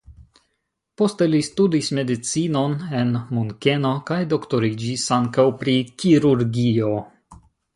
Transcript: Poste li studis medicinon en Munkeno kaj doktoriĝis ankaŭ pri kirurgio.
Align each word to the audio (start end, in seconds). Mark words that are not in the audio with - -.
Poste 1.01 1.25
li 1.33 1.41
studis 1.47 1.89
medicinon 1.97 2.73
en 3.01 3.13
Munkeno 3.39 3.93
kaj 4.09 4.19
doktoriĝis 4.35 5.05
ankaŭ 5.21 5.47
pri 5.61 5.77
kirurgio. 6.05 6.91